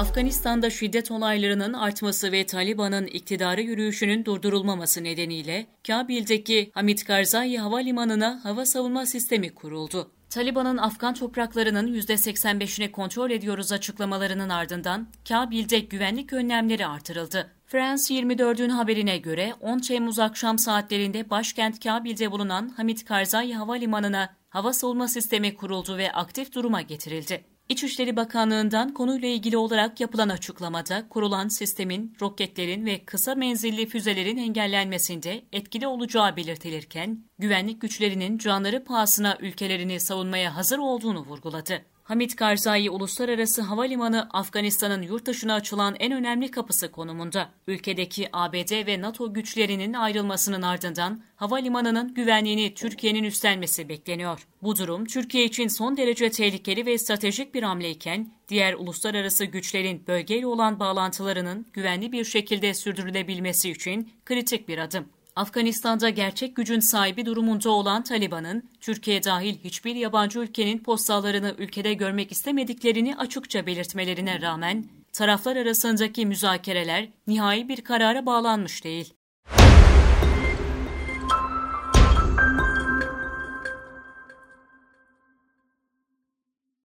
[0.00, 8.66] Afganistan'da şiddet olaylarının artması ve Taliban'ın iktidarı yürüyüşünün durdurulmaması nedeniyle Kabil'deki Hamid Karzai Havalimanı'na hava
[8.66, 10.10] savunma sistemi kuruldu.
[10.30, 17.50] Taliban'ın Afgan topraklarının %85'ini kontrol ediyoruz açıklamalarının ardından Kabil'de güvenlik önlemleri artırıldı.
[17.66, 24.72] France 24'ün haberine göre 10 Temmuz akşam saatlerinde başkent Kabil'de bulunan Hamid Karzai Havalimanı'na hava
[24.72, 27.44] savunma sistemi kuruldu ve aktif duruma getirildi.
[27.70, 35.42] İçişleri Bakanlığı'ndan konuyla ilgili olarak yapılan açıklamada kurulan sistemin roketlerin ve kısa menzilli füzelerin engellenmesinde
[35.52, 41.84] etkili olacağı belirtilirken, güvenlik güçlerinin canları pahasına ülkelerini savunmaya hazır olduğunu vurguladı.
[42.10, 47.50] Hamid Karzai Uluslararası Havalimanı Afganistan'ın yurt dışına açılan en önemli kapısı konumunda.
[47.66, 54.46] Ülkedeki ABD ve NATO güçlerinin ayrılmasının ardından havalimanının güvenliğini Türkiye'nin üstlenmesi bekleniyor.
[54.62, 60.46] Bu durum Türkiye için son derece tehlikeli ve stratejik bir hamleyken diğer uluslararası güçlerin bölgeyle
[60.46, 65.08] olan bağlantılarının güvenli bir şekilde sürdürülebilmesi için kritik bir adım.
[65.40, 72.32] Afganistan'da gerçek gücün sahibi durumunda olan Taliban'ın, Türkiye dahil hiçbir yabancı ülkenin postallarını ülkede görmek
[72.32, 79.14] istemediklerini açıkça belirtmelerine rağmen, taraflar arasındaki müzakereler nihai bir karara bağlanmış değil.